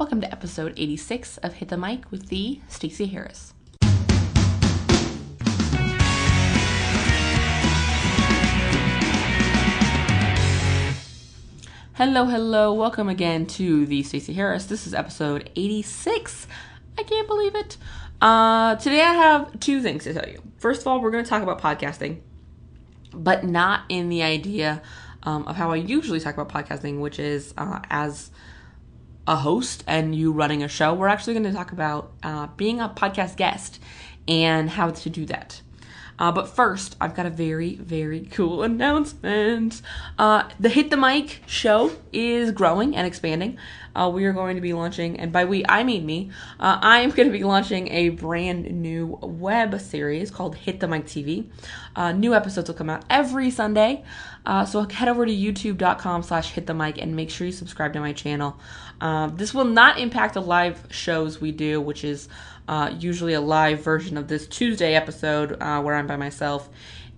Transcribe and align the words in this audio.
Welcome 0.00 0.22
to 0.22 0.32
episode 0.32 0.72
86 0.78 1.36
of 1.36 1.52
Hit 1.52 1.68
the 1.68 1.76
Mic 1.76 2.10
with 2.10 2.28
the 2.28 2.60
Stacey 2.68 3.04
Harris. 3.04 3.52
Hello, 11.92 12.24
hello. 12.24 12.72
Welcome 12.72 13.10
again 13.10 13.44
to 13.48 13.84
the 13.84 14.02
Stacey 14.02 14.32
Harris. 14.32 14.64
This 14.64 14.86
is 14.86 14.94
episode 14.94 15.50
86. 15.54 16.46
I 16.96 17.02
can't 17.02 17.28
believe 17.28 17.54
it. 17.54 17.76
Uh, 18.22 18.76
today 18.76 19.02
I 19.02 19.12
have 19.12 19.60
two 19.60 19.82
things 19.82 20.04
to 20.04 20.14
tell 20.14 20.26
you. 20.26 20.42
First 20.56 20.80
of 20.80 20.86
all, 20.86 21.02
we're 21.02 21.10
going 21.10 21.24
to 21.24 21.28
talk 21.28 21.42
about 21.42 21.60
podcasting, 21.60 22.20
but 23.12 23.44
not 23.44 23.82
in 23.90 24.08
the 24.08 24.22
idea 24.22 24.80
um, 25.24 25.46
of 25.46 25.56
how 25.56 25.72
I 25.72 25.76
usually 25.76 26.20
talk 26.20 26.38
about 26.38 26.48
podcasting, 26.48 27.00
which 27.00 27.18
is 27.18 27.52
uh, 27.58 27.80
as 27.90 28.30
a 29.30 29.36
host 29.36 29.84
and 29.86 30.12
you 30.12 30.32
running 30.32 30.64
a 30.64 30.68
show. 30.68 30.92
We're 30.92 31.06
actually 31.06 31.34
going 31.34 31.44
to 31.44 31.52
talk 31.52 31.70
about 31.70 32.12
uh, 32.24 32.48
being 32.56 32.80
a 32.80 32.88
podcast 32.88 33.36
guest 33.36 33.78
and 34.26 34.68
how 34.68 34.90
to 34.90 35.08
do 35.08 35.24
that. 35.26 35.62
Uh, 36.20 36.30
but 36.30 36.46
first, 36.48 36.96
I've 37.00 37.14
got 37.14 37.24
a 37.24 37.30
very, 37.30 37.76
very 37.76 38.20
cool 38.30 38.62
announcement. 38.70 39.80
Uh, 40.18 40.48
the 40.60 40.68
Hit 40.68 40.90
the 40.90 40.96
Mic 40.96 41.40
show 41.46 41.90
is 42.12 42.52
growing 42.52 42.94
and 42.94 43.06
expanding. 43.06 43.56
Uh, 43.96 44.08
we 44.12 44.24
are 44.26 44.32
going 44.32 44.54
to 44.54 44.60
be 44.60 44.72
launching, 44.72 45.18
and 45.18 45.32
by 45.32 45.44
we, 45.44 45.64
I 45.68 45.82
mean 45.82 46.06
me, 46.06 46.30
uh, 46.60 46.78
I 46.80 47.00
am 47.00 47.10
going 47.16 47.28
to 47.28 47.32
be 47.32 47.42
launching 47.42 47.88
a 47.88 48.10
brand 48.10 48.70
new 48.70 49.18
web 49.22 49.80
series 49.80 50.30
called 50.30 50.54
Hit 50.54 50.78
the 50.78 50.86
Mic 50.86 51.06
TV. 51.06 51.46
Uh, 51.96 52.12
new 52.12 52.34
episodes 52.34 52.68
will 52.68 52.76
come 52.76 52.90
out 52.90 53.04
every 53.08 53.50
Sunday. 53.50 54.04
Uh, 54.46 54.64
so 54.64 54.84
head 54.84 55.08
over 55.08 55.26
to 55.26 55.32
youtube.com 55.32 56.22
slash 56.22 56.52
hit 56.52 56.66
the 56.66 56.72
mic 56.72 56.96
and 56.96 57.14
make 57.14 57.28
sure 57.28 57.46
you 57.46 57.52
subscribe 57.52 57.92
to 57.92 58.00
my 58.00 58.12
channel. 58.12 58.58
this 59.34 59.52
will 59.52 59.64
not 59.64 59.98
impact 59.98 60.34
the 60.34 60.42
live 60.42 60.86
shows 60.90 61.40
we 61.40 61.50
do, 61.50 61.80
which 61.80 62.04
is 62.04 62.28
uh, 62.70 62.94
usually 63.00 63.34
a 63.34 63.40
live 63.40 63.82
version 63.82 64.16
of 64.16 64.28
this 64.28 64.46
Tuesday 64.46 64.94
episode 64.94 65.60
uh, 65.60 65.82
where 65.82 65.96
I'm 65.96 66.06
by 66.06 66.14
myself. 66.14 66.70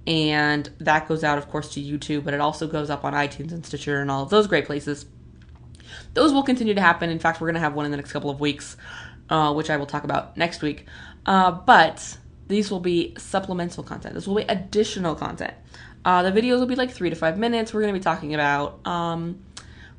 And 0.06 0.68
that 0.78 1.06
goes 1.06 1.22
out, 1.22 1.36
of 1.36 1.50
course, 1.50 1.74
to 1.74 1.80
YouTube, 1.80 2.24
but 2.24 2.32
it 2.32 2.40
also 2.40 2.66
goes 2.66 2.88
up 2.88 3.04
on 3.04 3.12
iTunes 3.12 3.52
and 3.52 3.64
Stitcher 3.64 4.00
and 4.00 4.10
all 4.10 4.22
of 4.22 4.30
those 4.30 4.46
great 4.46 4.64
places. 4.64 5.04
Those 6.14 6.32
will 6.32 6.42
continue 6.42 6.72
to 6.72 6.80
happen. 6.80 7.10
In 7.10 7.18
fact, 7.18 7.38
we're 7.38 7.48
going 7.48 7.56
to 7.56 7.60
have 7.60 7.74
one 7.74 7.84
in 7.84 7.90
the 7.90 7.98
next 7.98 8.12
couple 8.12 8.30
of 8.30 8.40
weeks, 8.40 8.78
uh, 9.28 9.52
which 9.52 9.68
I 9.68 9.76
will 9.76 9.84
talk 9.84 10.04
about 10.04 10.38
next 10.38 10.62
week. 10.62 10.86
Uh, 11.26 11.50
but 11.50 12.16
these 12.48 12.70
will 12.70 12.80
be 12.80 13.14
supplemental 13.18 13.84
content. 13.84 14.14
This 14.14 14.26
will 14.26 14.36
be 14.36 14.44
additional 14.44 15.14
content. 15.14 15.52
Uh, 16.02 16.22
the 16.22 16.32
videos 16.32 16.60
will 16.60 16.66
be 16.66 16.76
like 16.76 16.90
three 16.92 17.10
to 17.10 17.16
five 17.16 17.36
minutes. 17.36 17.74
We're 17.74 17.82
going 17.82 17.92
to 17.92 18.00
be 18.00 18.02
talking 18.02 18.32
about 18.32 18.84
um, 18.86 19.44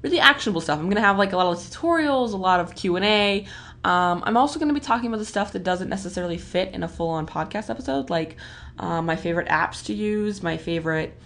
really 0.02 0.20
actionable 0.20 0.62
stuff. 0.62 0.80
I'm 0.80 0.86
going 0.86 0.96
to 0.96 1.02
have 1.02 1.20
like 1.20 1.32
a 1.32 1.38
lot 1.38 1.46
of 1.46 1.60
tutorials, 1.60 2.34
a 2.34 2.38
lot 2.38 2.60
of 2.60 2.74
Q 2.74 2.96
and 2.96 3.06
A. 3.06 3.46
Um, 3.84 4.24
I'm 4.26 4.38
also 4.38 4.60
going 4.60 4.70
to 4.70 4.74
be 4.74 4.80
talking 4.80 5.08
about 5.08 5.20
the 5.20 5.26
stuff 5.26 5.52
that 5.54 5.64
doesn't 5.64 5.90
necessarily 5.90 6.38
fit 6.38 6.74
in 6.74 6.84
a 6.84 6.88
full 6.88 7.10
on 7.10 7.28
podcast 7.28 7.70
episode, 7.70 8.10
like 8.10 8.38
uh, 8.80 9.02
my 9.02 9.16
favorite 9.16 9.50
apps 9.50 9.86
to 9.86 9.94
use, 9.94 10.42
my 10.42 10.58
favorite 10.58 11.18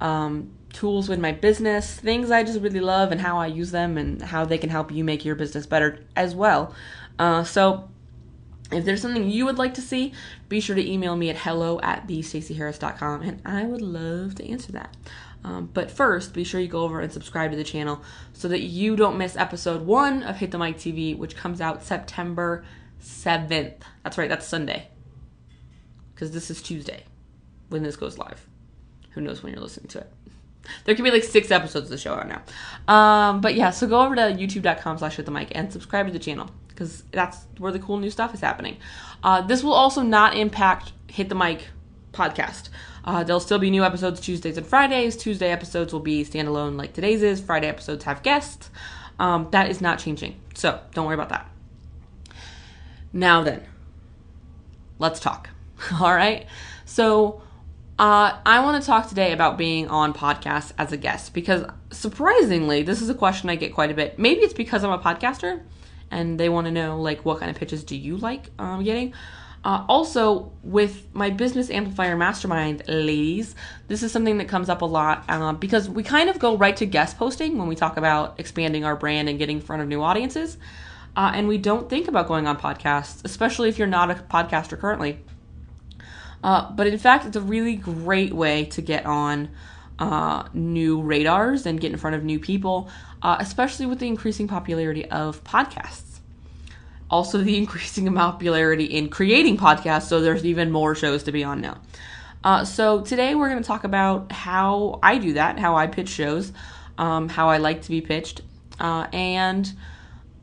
um, 0.00 0.50
tools 0.72 1.08
in 1.08 1.20
my 1.20 1.32
business, 1.32 1.94
things 1.94 2.30
I 2.30 2.42
just 2.42 2.60
really 2.60 2.80
love 2.80 3.12
and 3.12 3.20
how 3.20 3.38
I 3.38 3.46
use 3.46 3.70
them 3.70 3.96
and 3.96 4.20
how 4.20 4.44
they 4.44 4.58
can 4.58 4.68
help 4.68 4.90
you 4.90 5.04
make 5.04 5.24
your 5.24 5.36
business 5.36 5.66
better 5.66 6.04
as 6.16 6.34
well. 6.34 6.74
Uh, 7.18 7.44
so, 7.44 7.88
if 8.74 8.84
there's 8.84 9.02
something 9.02 9.30
you 9.30 9.44
would 9.44 9.58
like 9.58 9.74
to 9.74 9.82
see, 9.82 10.12
be 10.48 10.60
sure 10.60 10.76
to 10.76 10.90
email 10.90 11.16
me 11.16 11.30
at 11.30 11.36
hello 11.36 11.80
at 11.82 12.06
thestaceyharris.com 12.06 13.22
and 13.22 13.40
I 13.44 13.64
would 13.64 13.82
love 13.82 14.34
to 14.36 14.48
answer 14.48 14.72
that. 14.72 14.96
Um, 15.44 15.70
but 15.72 15.90
first, 15.90 16.34
be 16.34 16.44
sure 16.44 16.60
you 16.60 16.68
go 16.68 16.82
over 16.82 17.00
and 17.00 17.12
subscribe 17.12 17.50
to 17.50 17.56
the 17.56 17.64
channel 17.64 18.02
so 18.32 18.48
that 18.48 18.60
you 18.60 18.94
don't 18.96 19.18
miss 19.18 19.36
episode 19.36 19.82
one 19.82 20.22
of 20.22 20.36
Hit 20.36 20.52
the 20.52 20.58
Mic 20.58 20.76
TV, 20.76 21.16
which 21.16 21.36
comes 21.36 21.60
out 21.60 21.82
September 21.82 22.64
7th. 23.02 23.74
That's 24.04 24.18
right, 24.18 24.28
that's 24.28 24.46
Sunday. 24.46 24.88
Because 26.14 26.30
this 26.30 26.50
is 26.50 26.62
Tuesday 26.62 27.04
when 27.70 27.82
this 27.82 27.96
goes 27.96 28.18
live. 28.18 28.46
Who 29.10 29.20
knows 29.20 29.42
when 29.42 29.52
you're 29.52 29.62
listening 29.62 29.88
to 29.88 29.98
it? 29.98 30.12
There 30.84 30.94
could 30.94 31.02
be 31.02 31.10
like 31.10 31.24
six 31.24 31.50
episodes 31.50 31.86
of 31.86 31.90
the 31.90 31.98
show 31.98 32.14
out 32.14 32.28
now. 32.28 32.94
Um, 32.94 33.40
but 33.40 33.56
yeah, 33.56 33.70
so 33.70 33.88
go 33.88 34.00
over 34.00 34.14
to 34.14 34.22
youtube.com 34.22 34.96
slash 34.96 35.16
hit 35.16 35.26
the 35.26 35.32
mic 35.32 35.48
and 35.56 35.72
subscribe 35.72 36.06
to 36.06 36.12
the 36.12 36.20
channel 36.20 36.50
because 36.82 37.04
that's 37.12 37.46
where 37.58 37.72
the 37.72 37.78
cool 37.78 37.98
new 37.98 38.10
stuff 38.10 38.34
is 38.34 38.40
happening. 38.40 38.76
Uh, 39.22 39.40
this 39.40 39.62
will 39.62 39.72
also 39.72 40.02
not 40.02 40.36
impact 40.36 40.92
Hit 41.08 41.28
the 41.28 41.34
Mic 41.34 41.68
podcast. 42.12 42.68
Uh, 43.04 43.24
there'll 43.24 43.40
still 43.40 43.58
be 43.58 43.70
new 43.70 43.84
episodes 43.84 44.20
Tuesdays 44.20 44.56
and 44.56 44.66
Fridays. 44.66 45.16
Tuesday 45.16 45.50
episodes 45.50 45.92
will 45.92 46.00
be 46.00 46.24
standalone 46.24 46.76
like 46.76 46.92
today's 46.92 47.22
is. 47.22 47.40
Friday 47.40 47.68
episodes 47.68 48.04
have 48.04 48.22
guests. 48.22 48.70
Um, 49.18 49.48
that 49.52 49.70
is 49.70 49.80
not 49.80 49.98
changing. 49.98 50.40
So 50.54 50.80
don't 50.94 51.06
worry 51.06 51.14
about 51.14 51.28
that. 51.30 51.48
Now 53.12 53.42
then, 53.42 53.62
let's 54.98 55.20
talk. 55.20 55.50
All 56.00 56.14
right. 56.14 56.46
So 56.84 57.42
uh, 57.98 58.38
I 58.44 58.60
want 58.60 58.82
to 58.82 58.86
talk 58.86 59.08
today 59.08 59.32
about 59.32 59.58
being 59.58 59.88
on 59.88 60.14
podcasts 60.14 60.72
as 60.78 60.92
a 60.92 60.96
guest 60.96 61.34
because 61.34 61.64
surprisingly, 61.90 62.82
this 62.82 63.02
is 63.02 63.08
a 63.08 63.14
question 63.14 63.50
I 63.50 63.56
get 63.56 63.74
quite 63.74 63.90
a 63.90 63.94
bit. 63.94 64.18
Maybe 64.18 64.40
it's 64.40 64.54
because 64.54 64.82
I'm 64.82 64.90
a 64.90 64.98
podcaster 64.98 65.62
and 66.12 66.38
they 66.38 66.48
want 66.48 66.66
to 66.66 66.70
know 66.70 67.00
like 67.00 67.24
what 67.24 67.40
kind 67.40 67.50
of 67.50 67.56
pitches 67.56 67.82
do 67.84 67.96
you 67.96 68.16
like 68.16 68.50
um, 68.58 68.84
getting. 68.84 69.14
Uh, 69.64 69.84
also, 69.88 70.52
with 70.64 71.06
my 71.14 71.30
business 71.30 71.70
amplifier 71.70 72.16
mastermind 72.16 72.82
ladies, 72.88 73.54
this 73.86 74.02
is 74.02 74.10
something 74.10 74.38
that 74.38 74.48
comes 74.48 74.68
up 74.68 74.82
a 74.82 74.84
lot 74.84 75.24
uh, 75.28 75.52
because 75.52 75.88
we 75.88 76.02
kind 76.02 76.28
of 76.28 76.38
go 76.40 76.56
right 76.56 76.76
to 76.76 76.84
guest 76.84 77.16
posting 77.16 77.58
when 77.58 77.68
we 77.68 77.76
talk 77.76 77.96
about 77.96 78.40
expanding 78.40 78.84
our 78.84 78.96
brand 78.96 79.28
and 79.28 79.38
getting 79.38 79.58
in 79.58 79.62
front 79.62 79.80
of 79.80 79.86
new 79.86 80.02
audiences. 80.02 80.58
Uh, 81.16 81.30
and 81.34 81.46
we 81.46 81.58
don't 81.58 81.88
think 81.88 82.08
about 82.08 82.26
going 82.26 82.48
on 82.48 82.58
podcasts, 82.58 83.24
especially 83.24 83.68
if 83.68 83.78
you're 83.78 83.86
not 83.86 84.10
a 84.10 84.14
podcaster 84.14 84.78
currently. 84.78 85.20
Uh, 86.42 86.72
but 86.72 86.88
in 86.88 86.98
fact, 86.98 87.24
it's 87.24 87.36
a 87.36 87.40
really 87.40 87.76
great 87.76 88.32
way 88.32 88.64
to 88.64 88.82
get 88.82 89.06
on 89.06 89.48
uh, 89.98 90.48
new 90.52 91.00
radars 91.00 91.66
and 91.66 91.80
get 91.80 91.92
in 91.92 91.98
front 91.98 92.16
of 92.16 92.24
new 92.24 92.38
people, 92.38 92.88
uh, 93.22 93.36
especially 93.40 93.86
with 93.86 93.98
the 93.98 94.06
increasing 94.06 94.48
popularity 94.48 95.04
of 95.10 95.42
podcasts 95.44 96.12
also 97.12 97.38
the 97.38 97.58
increasing 97.58 98.12
popularity 98.12 98.86
in 98.86 99.08
creating 99.08 99.58
podcasts, 99.58 100.08
so 100.08 100.20
there's 100.20 100.44
even 100.44 100.72
more 100.72 100.94
shows 100.94 101.22
to 101.24 101.32
be 101.32 101.44
on 101.44 101.60
now. 101.60 101.78
Uh, 102.42 102.64
so 102.64 103.02
today 103.02 103.36
we're 103.36 103.48
going 103.48 103.62
to 103.62 103.66
talk 103.66 103.84
about 103.84 104.32
how 104.32 104.98
I 105.00 105.18
do 105.18 105.34
that, 105.34 105.60
how 105.60 105.76
I 105.76 105.86
pitch 105.86 106.08
shows, 106.08 106.52
um, 106.98 107.28
how 107.28 107.48
I 107.48 107.58
like 107.58 107.82
to 107.82 107.90
be 107.90 108.00
pitched, 108.00 108.40
uh, 108.80 109.06
and 109.12 109.72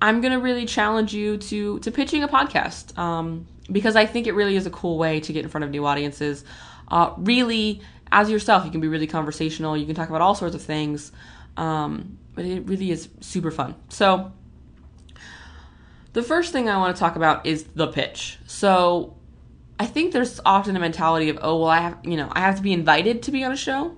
I'm 0.02 0.22
going 0.22 0.32
to 0.32 0.40
really 0.40 0.66
challenge 0.66 1.14
you 1.14 1.38
to 1.38 1.80
to 1.80 1.92
pitching 1.92 2.24
a 2.24 2.28
podcast 2.30 2.98
um, 2.98 3.48
because 3.70 3.98
I 3.98 4.06
think 4.06 4.28
it 4.28 4.34
really 4.34 4.56
is 4.56 4.66
a 4.66 4.70
cool 4.70 4.98
way 4.98 5.20
to 5.20 5.34
get 5.34 5.44
in 5.44 5.50
front 5.50 5.66
of 5.66 5.72
new 5.72 5.86
audiences. 5.86 6.46
Uh, 6.88 7.14
really, 7.18 7.82
as 8.12 8.30
yourself, 8.30 8.66
you 8.66 8.72
can 8.72 8.82
be 8.82 8.88
really 8.88 9.08
conversational. 9.08 9.78
You 9.78 9.86
can 9.86 9.96
talk 9.96 10.10
about 10.10 10.22
all 10.22 10.36
sorts 10.36 10.56
of 10.56 10.62
things, 10.62 11.12
um, 11.58 12.18
but 12.36 12.46
it 12.46 12.66
really 12.66 12.92
is 12.92 13.10
super 13.20 13.52
fun. 13.52 13.76
So 13.90 14.32
the 16.14 16.24
first 16.24 16.52
thing 16.52 16.70
I 16.70 16.78
want 16.78 16.96
to 16.96 17.00
talk 17.00 17.16
about 17.16 17.46
is 17.46 17.64
the 17.76 17.88
pitch. 17.88 18.40
So 18.48 19.16
I 19.80 19.86
think 19.86 20.12
there's 20.12 20.40
often 20.46 20.76
a 20.76 20.80
mentality 20.80 21.30
of, 21.30 21.40
oh, 21.42 21.60
well, 21.62 21.70
I 21.70 21.80
have, 21.80 21.98
you 22.04 22.18
know, 22.18 22.30
I 22.32 22.42
have 22.42 22.56
to 22.58 22.62
be 22.62 22.74
invited 22.74 23.24
to 23.24 23.32
be 23.32 23.44
on 23.44 23.52
a 23.52 23.58
show. 23.58 23.96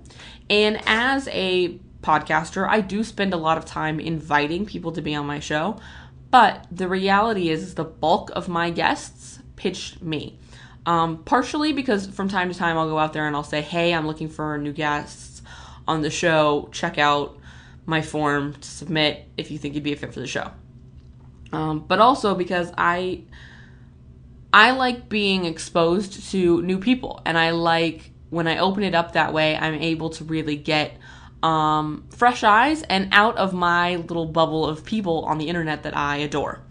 And 0.50 0.82
as 0.86 1.28
a 1.32 1.80
podcaster, 2.02 2.68
I 2.68 2.82
do 2.82 3.04
spend 3.04 3.34
a 3.34 3.38
lot 3.38 3.58
of 3.58 3.66
time 3.66 4.00
inviting 4.00 4.66
people 4.66 4.92
to 4.92 5.02
be 5.02 5.16
on 5.16 5.26
my 5.26 5.40
show. 5.40 5.80
But 6.30 6.66
the 6.72 6.88
reality 6.88 7.50
is, 7.50 7.64
is 7.64 7.76
the 7.76 7.84
bulk 7.84 8.32
of 8.36 8.48
my 8.48 8.70
guests 8.70 9.40
pitched 9.56 10.02
me. 10.02 10.40
Um, 10.86 11.24
partially 11.24 11.74
because 11.74 12.08
from 12.08 12.28
time 12.28 12.52
to 12.52 12.58
time 12.58 12.78
I'll 12.78 12.90
go 12.90 12.98
out 12.98 13.14
there 13.14 13.28
and 13.28 13.36
I'll 13.36 13.44
say, 13.44 13.62
hey, 13.62 13.94
I'm 13.94 14.08
looking 14.08 14.30
for 14.30 14.58
new 14.58 14.74
guests 14.74 15.42
on 15.88 16.02
the 16.02 16.10
show. 16.10 16.70
Check 16.72 16.98
out 16.98 17.38
my 17.86 18.02
form 18.02 18.54
to 18.54 18.68
submit 18.68 19.28
if 19.38 19.52
you 19.52 19.58
think 19.58 19.76
you'd 19.76 19.84
be 19.84 19.94
a 19.94 19.96
fit 19.96 20.14
for 20.14 20.20
the 20.20 20.28
show 20.28 20.52
um, 21.54 21.80
but 21.80 22.00
also 22.00 22.36
because 22.36 22.72
I 22.78 23.24
I 24.54 24.72
like 24.72 25.10
being 25.10 25.46
exposed 25.46 26.32
to 26.32 26.62
new 26.62 26.80
people, 26.80 27.22
and 27.26 27.38
I 27.38 27.52
like 27.52 28.12
when 28.30 28.48
I 28.48 28.58
open 28.58 28.84
it 28.84 28.96
up 28.96 29.14
that 29.14 29.34
way, 29.34 29.56
I'm 29.56 29.76
able 29.76 30.10
to 30.12 30.24
really 30.24 30.56
get 30.56 30.98
um, 31.44 32.06
fresh 32.10 32.44
eyes 32.44 32.84
and 32.84 33.10
out 33.12 33.38
of 33.38 33.54
my 33.54 33.98
little 33.98 34.26
bubble 34.26 34.66
of 34.66 34.86
people 34.86 35.26
on 35.26 35.38
the 35.38 35.48
internet 35.48 35.84
that 35.84 35.96
I 35.98 36.18
adore. 36.18 36.62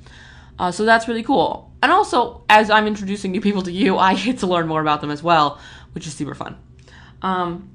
Uh, 0.60 0.70
so 0.70 0.84
that's 0.84 1.08
really 1.08 1.22
cool. 1.22 1.72
And 1.82 1.90
also, 1.90 2.44
as 2.50 2.68
I'm 2.68 2.86
introducing 2.86 3.30
new 3.30 3.40
people 3.40 3.62
to 3.62 3.72
you, 3.72 3.96
I 3.96 4.14
get 4.14 4.40
to 4.40 4.46
learn 4.46 4.68
more 4.68 4.82
about 4.82 5.00
them 5.00 5.10
as 5.10 5.22
well, 5.22 5.58
which 5.92 6.06
is 6.06 6.12
super 6.12 6.34
fun. 6.34 6.58
Um, 7.22 7.70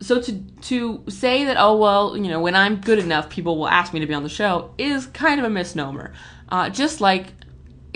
so 0.00 0.20
to 0.22 0.32
to 0.62 1.04
say 1.08 1.44
that 1.44 1.56
oh 1.58 1.76
well 1.76 2.16
you 2.16 2.28
know 2.28 2.40
when 2.40 2.56
I'm 2.56 2.76
good 2.76 2.98
enough 2.98 3.28
people 3.28 3.58
will 3.58 3.68
ask 3.68 3.92
me 3.92 4.00
to 4.00 4.06
be 4.06 4.14
on 4.14 4.22
the 4.22 4.30
show 4.30 4.72
is 4.78 5.06
kind 5.06 5.40
of 5.40 5.44
a 5.44 5.50
misnomer. 5.50 6.14
Uh, 6.48 6.70
just 6.70 7.00
like 7.00 7.26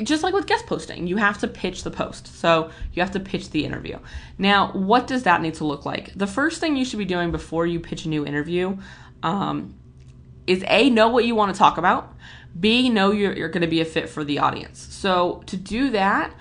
just 0.03 0.25
like 0.25 0.35
with 0.35 0.47
guest 0.47 0.67
posting, 0.67 1.07
you 1.07 1.17
have 1.17 1.39
to 1.39 1.47
pitch 1.47 1.85
the 1.85 1.91
post. 1.91 2.27
So 2.27 2.71
you 2.93 3.03
have 3.03 3.13
to 3.13 3.21
pitch 3.21 3.51
the 3.51 3.65
interview. 3.65 4.01
Now, 4.39 4.73
what 4.73 5.07
does 5.07 5.23
that 5.23 5.41
need 5.41 5.55
to 5.55 5.65
look 5.65 5.87
like? 5.87 6.13
The 6.15 6.27
first 6.27 6.61
thing 6.61 6.77
you 6.77 6.85
should 6.85 6.99
be 6.99 7.05
doing 7.05 7.31
before 7.31 7.65
you 7.65 7.79
pitch 7.79 8.05
a 8.05 8.09
new 8.09 8.27
interview 8.27 8.77
um, 9.23 9.77
is 10.49 10.65
a 10.67 10.91
know 10.91 11.09
what 11.09 11.25
you 11.25 11.37
want 11.37 11.55
to 11.55 11.59
talk 11.59 11.79
about. 11.79 12.13
B, 12.59 12.89
know 12.89 13.11
you're, 13.11 13.33
you're 13.33 13.49
going 13.49 13.63
to 13.63 13.69
be 13.69 13.81
a 13.81 13.85
fit 13.85 14.09
for 14.09 14.25
the 14.25 14.39
audience. 14.39 14.79
So 14.79 15.43
to 15.47 15.57
do 15.57 15.91
that, 15.91 16.33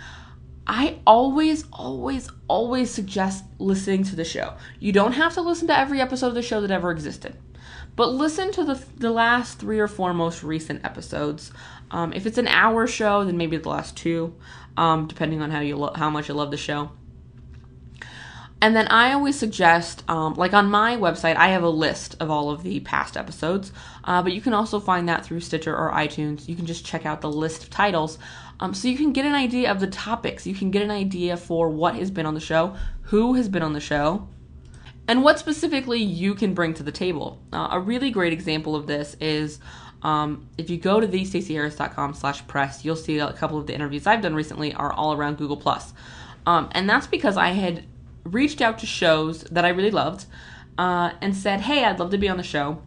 I 0.66 1.00
always, 1.06 1.66
always, 1.74 2.30
always 2.48 2.90
suggest 2.92 3.44
listening 3.60 4.04
to 4.06 4.16
the 4.16 4.24
show. 4.24 4.54
You 4.80 4.92
don't 4.92 5.14
have 5.14 5.34
to 5.34 5.42
listen 5.42 5.68
to 5.68 5.78
every 5.78 6.00
episode 6.00 6.28
of 6.28 6.36
the 6.36 6.42
show 6.42 6.62
that 6.62 6.72
ever 6.72 6.92
existed, 6.92 7.36
but 7.96 8.10
listen 8.10 8.52
to 8.54 8.64
the, 8.64 8.82
the 8.98 9.12
last 9.12 9.60
three 9.60 9.80
or 9.80 9.88
four 9.88 10.14
most 10.14 10.44
recent 10.44 10.86
episodes. 10.86 11.52
Um, 11.92 12.14
if 12.14 12.26
it's 12.26 12.38
an 12.38 12.48
hour 12.48 12.88
show, 12.88 13.26
then 13.26 13.38
maybe 13.38 13.58
the 13.58 13.70
last 13.70 13.98
two, 13.98 14.36
um, 14.78 15.08
depending 15.08 15.42
on 15.42 15.52
how 15.52 15.60
you 15.60 15.76
lo- 15.76 15.94
how 15.96 16.10
much 16.10 16.30
you 16.30 16.34
love 16.34 16.52
the 16.52 16.58
show. 16.58 16.92
And 18.64 18.78
then 18.78 18.88
I 18.88 19.12
always 19.12 19.38
suggest, 19.38 20.06
um, 20.10 20.36
like 20.36 20.54
on 20.54 20.72
my 20.72 20.96
website, 20.96 21.36
I 21.36 21.50
have 21.50 21.64
a 21.64 21.70
list 21.70 22.16
of 22.22 22.32
all 22.32 22.50
of 22.50 22.64
the 22.64 22.80
past 22.80 23.18
episodes, 23.18 23.74
uh, 24.06 24.24
but 24.24 24.32
you 24.32 24.40
can 24.40 24.54
also 24.54 24.80
find 24.80 25.10
that 25.10 25.26
through 25.26 25.42
Stitcher 25.42 25.76
or 25.76 25.92
iTunes. 25.92 26.48
You 26.48 26.56
can 26.56 26.66
just 26.66 26.86
check 26.86 27.06
out 27.06 27.20
the 27.20 27.30
list 27.30 27.64
of 27.64 27.70
titles. 27.70 28.18
Um, 28.62 28.74
so 28.74 28.88
you 28.88 28.96
can 28.96 29.12
get 29.12 29.26
an 29.26 29.36
idea 29.36 29.70
of 29.70 29.82
the 29.82 29.88
topics. 29.88 30.48
You 30.48 30.56
can 30.56 30.72
get 30.72 30.82
an 30.82 30.92
idea 30.92 31.36
for 31.36 31.68
what 31.68 31.96
has 31.96 32.10
been 32.10 32.26
on 32.26 32.36
the 32.36 32.40
show, 32.40 32.78
who 33.02 33.34
has 33.34 33.50
been 33.50 33.64
on 33.64 33.74
the 33.74 33.82
show, 33.82 34.30
and 35.10 35.24
what 35.24 35.40
specifically 35.40 36.00
you 36.00 36.34
can 36.34 36.54
bring 36.54 36.74
to 36.76 36.84
the 36.84 36.92
table. 36.94 37.42
Uh, 37.52 37.68
a 37.72 37.82
really 37.82 38.12
great 38.12 38.32
example 38.32 38.78
of 38.78 38.88
this 38.88 39.18
is 39.20 39.60
um, 40.04 40.48
if 40.58 40.70
you 40.70 40.78
go 40.78 41.02
to 41.02 41.08
thestaceyharris.com 41.10 42.14
slash 42.14 42.48
press, 42.48 42.86
you'll 42.86 42.96
see 42.96 43.20
a 43.20 43.34
couple 43.34 43.58
of 43.58 43.68
the 43.68 43.76
interviews 43.76 44.08
I've 44.08 44.22
done 44.22 44.36
recently 44.36 44.74
are 44.74 44.94
all 44.94 45.12
around 45.12 45.38
Google+. 45.38 45.62
Um, 46.46 46.70
and 46.72 46.90
that's 46.90 47.08
because 47.08 47.36
I 47.36 47.50
had 47.50 47.84
reached 48.24 48.62
out 48.62 48.80
to 48.80 48.86
shows 48.86 49.44
that 49.44 49.66
I 49.66 49.70
really 49.70 49.92
loved 49.92 50.26
uh, 50.78 51.12
and 51.22 51.36
said, 51.36 51.62
hey, 51.62 51.86
I'd 51.86 52.00
love 52.00 52.12
to 52.12 52.18
be 52.18 52.30
on 52.30 52.38
the 52.38 52.44
show. 52.44 52.82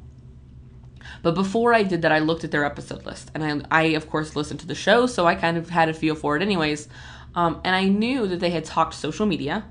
But 1.22 1.34
before 1.34 1.74
I 1.74 1.82
did 1.82 2.02
that, 2.02 2.12
I 2.12 2.18
looked 2.18 2.44
at 2.44 2.50
their 2.50 2.64
episode 2.64 3.04
list. 3.04 3.30
And 3.34 3.64
I, 3.70 3.82
I 3.82 3.82
of 3.88 4.08
course, 4.08 4.36
listened 4.36 4.60
to 4.60 4.66
the 4.66 4.74
show, 4.74 5.06
so 5.06 5.26
I 5.26 5.34
kind 5.34 5.56
of 5.56 5.70
had 5.70 5.88
a 5.88 5.94
feel 5.94 6.14
for 6.14 6.36
it 6.36 6.42
anyways. 6.42 6.88
Um, 7.34 7.60
and 7.64 7.74
I 7.74 7.84
knew 7.88 8.26
that 8.28 8.40
they 8.40 8.50
had 8.50 8.64
talked 8.64 8.94
social 8.94 9.26
media. 9.26 9.64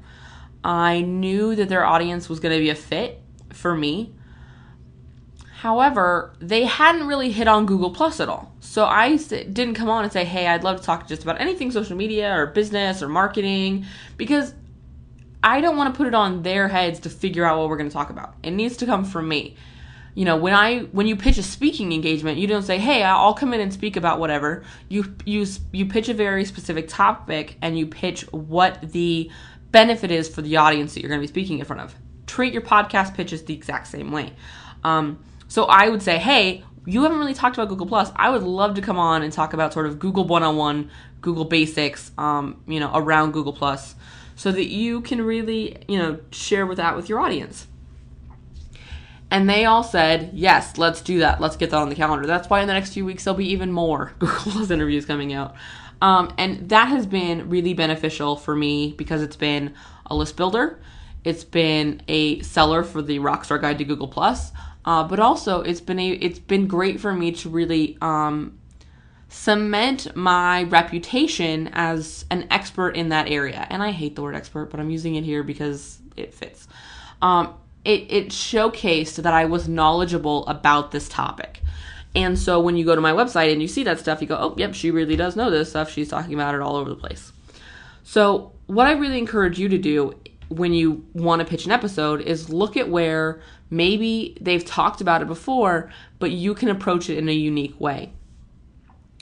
I 0.64 1.02
knew 1.02 1.56
that 1.56 1.70
their 1.70 1.86
audience 1.86 2.30
was 2.30 2.40
going 2.40 2.56
to 2.56 2.60
be 2.60 2.70
a 2.70 2.76
fit 2.76 3.22
for 3.54 3.76
me. 3.76 4.14
However, 5.60 6.34
they 6.40 6.66
hadn't 6.66 7.08
really 7.08 7.32
hit 7.32 7.48
on 7.48 7.66
Google 7.66 7.90
Plus 7.90 8.20
at 8.20 8.30
all. 8.30 8.54
So 8.60 8.86
I 8.86 9.16
didn't 9.16 9.74
come 9.74 9.90
on 9.90 10.04
and 10.04 10.14
say, 10.14 10.26
hey, 10.26 10.48
I'd 10.48 10.64
love 10.64 10.80
to 10.80 10.84
talk 10.84 11.08
just 11.08 11.24
about 11.24 11.42
anything 11.42 11.72
social 11.72 11.96
media 11.96 12.36
or 12.36 12.48
business 12.48 13.02
or 13.02 13.08
marketing 13.08 13.86
because 14.18 14.54
I 15.46 15.62
don't 15.62 15.78
want 15.78 15.94
to 15.94 15.98
put 15.98 16.08
it 16.08 16.16
on 16.16 16.42
their 16.42 16.68
heads 16.68 17.00
to 17.02 17.10
figure 17.10 17.46
out 17.46 17.60
what 17.60 17.70
we're 17.70 17.78
going 17.78 17.90
to 17.90 17.94
talk 17.94 18.10
about. 18.10 18.34
It 18.42 18.52
needs 18.52 18.78
to 18.78 18.88
come 18.88 19.06
from 19.06 19.28
me. 19.28 19.56
You 20.16 20.26
know, 20.26 20.38
when 20.38 20.56
I 20.56 20.80
when 20.92 21.06
you 21.06 21.16
pitch 21.16 21.38
a 21.38 21.44
speaking 21.44 21.94
engagement, 21.94 22.40
you 22.40 22.48
don't 22.48 22.64
say, 22.64 22.80
"Hey, 22.80 23.04
I'll 23.04 23.36
come 23.36 23.54
in 23.54 23.60
and 23.60 23.72
speak 23.72 23.96
about 23.96 24.20
whatever." 24.20 24.64
You 24.90 25.14
you 25.24 25.46
you 25.72 25.86
pitch 25.86 26.10
a 26.10 26.16
very 26.16 26.46
specific 26.46 26.88
topic 26.88 27.58
and 27.62 27.78
you 27.78 27.86
pitch 27.86 28.22
what 28.32 28.92
the 28.92 29.30
benefit 29.72 30.10
is 30.10 30.28
for 30.28 30.42
the 30.42 30.58
audience 30.58 30.96
that 30.96 31.02
you're 31.02 31.10
going 31.10 31.22
to 31.22 31.24
be 31.24 31.28
speaking 31.28 31.60
in 31.60 31.66
front 31.66 31.82
of. 31.84 31.94
Treat 32.26 32.52
your 32.52 32.64
podcast 32.64 33.14
pitches 33.14 33.44
the 33.44 33.54
exact 33.54 33.88
same 33.88 34.12
way. 34.12 34.34
Um, 34.84 35.20
so 35.48 35.66
I 35.66 35.90
would 35.90 36.02
say, 36.02 36.18
"Hey, 36.18 36.64
you 36.86 37.04
haven't 37.04 37.20
really 37.20 37.36
talked 37.36 37.56
about 37.56 37.68
Google 37.68 37.86
Plus. 37.86 38.12
I 38.16 38.32
would 38.32 38.44
love 38.44 38.76
to 38.76 38.82
come 38.82 38.98
on 38.98 39.22
and 39.22 39.32
talk 39.32 39.54
about 39.54 39.74
sort 39.74 39.86
of 39.86 40.00
Google 40.00 40.26
one-on-one, 40.26 40.90
Google 41.22 41.46
basics, 41.46 42.12
um, 42.18 42.64
you 42.68 42.80
know, 42.80 42.90
around 42.96 43.34
Google 43.34 43.54
Plus." 43.54 43.94
So 44.36 44.52
that 44.52 44.66
you 44.66 45.02
can 45.02 45.22
really, 45.22 45.78
you 45.88 45.98
know, 45.98 46.20
share 46.32 46.66
with 46.66 46.78
that 46.78 46.96
with 46.96 47.10
your 47.10 47.20
audience. 47.20 47.68
And 49.32 49.50
they 49.50 49.66
all 49.66 49.84
said, 49.84 50.32
yes, 50.34 50.78
let's 50.78 51.02
do 51.02 51.20
that. 51.20 51.42
Let's 51.42 51.56
get 51.56 51.72
that 51.72 51.78
on 51.78 51.90
the 51.90 51.96
calendar. 51.96 52.28
That's 52.28 52.50
why 52.50 52.62
in 52.62 52.68
the 52.68 52.74
next 52.74 52.94
few 52.94 53.06
weeks 53.06 53.24
there'll 53.24 53.38
be 53.38 53.52
even 53.52 53.72
more 53.72 54.14
Google 54.20 54.52
Plus 54.52 54.70
interviews 54.70 55.06
coming 55.06 55.34
out. 55.34 55.56
Um, 56.02 56.34
and 56.38 56.70
that 56.70 56.90
has 56.90 57.06
been 57.06 57.50
really 57.50 57.74
beneficial 57.74 58.36
for 58.36 58.56
me 58.56 58.94
because 58.98 59.22
it's 59.22 59.36
been 59.36 59.74
a 60.06 60.16
list 60.16 60.38
builder, 60.38 60.80
it's 61.24 61.44
been 61.44 62.02
a 62.08 62.42
seller 62.42 62.84
for 62.84 63.02
the 63.02 63.20
Rockstar 63.20 63.60
Guide 63.60 63.80
to 63.80 63.86
Google 63.86 64.08
Plus, 64.08 64.52
uh, 64.84 65.04
but 65.08 65.20
also 65.20 65.62
it's 65.62 65.82
been 65.82 65.98
a 65.98 66.10
it's 66.12 66.38
been 66.38 66.68
great 66.68 67.00
for 67.00 67.14
me 67.14 67.32
to 67.32 67.50
really 67.50 67.98
um, 68.02 68.60
cement 69.30 70.16
my 70.16 70.64
reputation 70.64 71.70
as 71.74 72.26
an 72.30 72.48
expert 72.52 72.92
in 72.92 73.10
that 73.10 73.30
area. 73.30 73.68
And 73.70 73.84
I 73.84 73.92
hate 73.92 74.16
the 74.16 74.22
word 74.22 74.36
expert, 74.36 74.70
but 74.72 74.80
I'm 74.80 74.90
using 74.90 75.16
it 75.16 75.24
here 75.24 75.44
because 75.44 76.00
it 76.16 76.34
fits. 76.34 76.68
Um, 77.22 77.56
it, 77.84 78.12
it 78.12 78.30
showcased 78.30 79.22
that 79.22 79.34
I 79.34 79.46
was 79.46 79.68
knowledgeable 79.68 80.46
about 80.48 80.92
this 80.92 81.08
topic. 81.08 81.62
And 82.16 82.40
so 82.40 82.60
when 82.60 82.78
you 82.78 82.86
go 82.86 82.96
to 82.96 83.02
my 83.02 83.12
website 83.12 83.52
and 83.52 83.62
you 83.62 83.68
see 83.68 83.84
that 83.84 84.00
stuff, 84.00 84.22
you 84.22 84.28
go, 84.28 84.38
oh, 84.38 84.56
yep, 84.58 84.74
she 84.74 84.90
really 84.90 85.16
does 85.16 85.36
know 85.36 85.52
this 85.52 85.70
stuff. 85.70 85.92
She's 85.92 86.08
talking 86.08 86.34
about 86.34 86.56
it 86.56 86.62
all 86.62 86.78
over 86.78 86.90
the 86.90 86.96
place. 86.96 87.32
So, 88.04 88.52
what 88.68 88.88
I 88.88 88.94
really 88.94 89.18
encourage 89.18 89.60
you 89.60 89.68
to 89.70 89.78
do 89.78 90.14
when 90.50 90.74
you 90.74 91.06
want 91.14 91.40
to 91.42 91.46
pitch 91.46 91.66
an 91.66 91.72
episode 91.72 92.22
is 92.22 92.50
look 92.50 92.78
at 92.78 92.90
where 92.90 93.42
maybe 93.70 94.38
they've 94.40 94.64
talked 94.64 95.02
about 95.02 95.22
it 95.22 95.28
before, 95.28 95.92
but 96.20 96.32
you 96.32 96.54
can 96.54 96.70
approach 96.70 97.10
it 97.10 97.18
in 97.18 97.28
a 97.28 97.34
unique 97.34 97.80
way. 97.80 98.14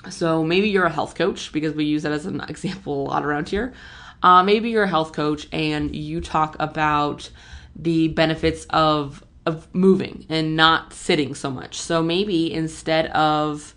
So 0.10 0.44
maybe 0.44 0.70
you're 0.70 0.86
a 0.86 0.92
health 0.92 1.16
coach 1.16 1.52
because 1.52 1.74
we 1.74 1.86
use 1.86 2.04
that 2.04 2.12
as 2.12 2.26
an 2.26 2.42
example 2.50 3.04
a 3.04 3.10
lot 3.10 3.26
around 3.26 3.50
here. 3.50 3.74
Uh, 4.22 4.42
maybe 4.44 4.70
you're 4.70 4.84
a 4.84 4.88
health 4.90 5.12
coach 5.12 5.48
and 5.52 5.96
you 5.96 6.22
talk 6.22 6.56
about 6.60 7.30
the 7.76 8.08
benefits 8.10 8.66
of 8.70 9.24
of 9.46 9.68
moving 9.76 10.26
and 10.30 10.56
not 10.56 10.94
sitting 10.94 11.36
so 11.36 11.52
much. 11.52 11.80
So 11.80 12.02
maybe 12.02 12.54
instead 12.54 13.08
of 13.08 13.76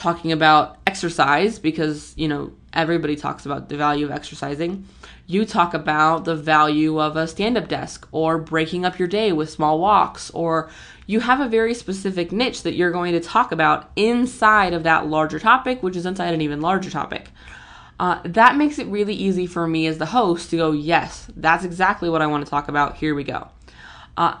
talking 0.00 0.32
about 0.32 0.78
exercise 0.86 1.58
because 1.58 2.14
you 2.16 2.26
know 2.26 2.52
everybody 2.72 3.14
talks 3.14 3.44
about 3.44 3.68
the 3.68 3.76
value 3.76 4.06
of 4.06 4.10
exercising, 4.10 4.86
you 5.26 5.44
talk 5.44 5.74
about 5.74 6.24
the 6.24 6.34
value 6.34 7.00
of 7.00 7.16
a 7.16 7.28
stand-up 7.28 7.68
desk 7.68 8.08
or 8.10 8.38
breaking 8.38 8.84
up 8.84 8.98
your 8.98 9.08
day 9.08 9.30
with 9.30 9.50
small 9.50 9.78
walks 9.78 10.30
or 10.30 10.70
you 11.06 11.20
have 11.20 11.40
a 11.40 11.48
very 11.48 11.74
specific 11.74 12.32
niche 12.32 12.62
that 12.62 12.74
you're 12.74 12.92
going 12.92 13.12
to 13.12 13.20
talk 13.20 13.52
about 13.52 13.90
inside 13.96 14.72
of 14.72 14.84
that 14.84 15.08
larger 15.08 15.38
topic, 15.38 15.82
which 15.82 15.96
is 15.96 16.06
inside 16.06 16.32
an 16.32 16.40
even 16.40 16.60
larger 16.60 16.88
topic. 16.88 17.28
Uh, 17.98 18.20
that 18.24 18.56
makes 18.56 18.78
it 18.78 18.86
really 18.86 19.14
easy 19.14 19.46
for 19.46 19.66
me 19.66 19.86
as 19.86 19.98
the 19.98 20.06
host 20.06 20.48
to 20.50 20.56
go, 20.56 20.72
yes, 20.72 21.26
that's 21.36 21.64
exactly 21.64 22.08
what 22.08 22.22
I 22.22 22.26
want 22.26 22.44
to 22.44 22.50
talk 22.50 22.68
about. 22.68 22.96
Here 22.96 23.14
we 23.14 23.24
go. 23.24 23.48
Uh, 24.16 24.36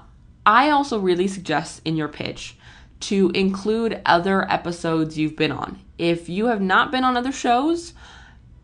I 0.46 0.70
also 0.70 0.98
really 0.98 1.28
suggest 1.28 1.82
in 1.84 1.96
your 1.96 2.08
pitch 2.08 2.56
to 3.00 3.30
include 3.30 4.00
other 4.04 4.50
episodes 4.50 5.18
you've 5.18 5.36
been 5.36 5.52
on. 5.52 5.80
If 5.98 6.28
you 6.28 6.46
have 6.46 6.60
not 6.60 6.90
been 6.90 7.04
on 7.04 7.16
other 7.16 7.32
shows, 7.32 7.94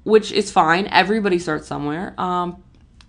which 0.04 0.30
is 0.30 0.50
fine, 0.50 0.86
everybody 0.88 1.38
starts 1.38 1.66
somewhere, 1.66 2.14
um, 2.18 2.62